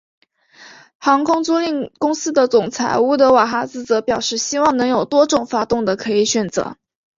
[0.97, 6.75] 航空租赁公司的总裁乌德瓦哈兹则表示希望能有多种发动的可以选择。